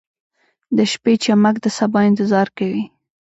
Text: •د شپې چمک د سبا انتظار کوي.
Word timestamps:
•د 0.77 0.79
شپې 0.91 1.13
چمک 1.23 1.55
د 1.61 1.65
سبا 1.77 1.99
انتظار 2.09 2.47
کوي. 2.57 2.83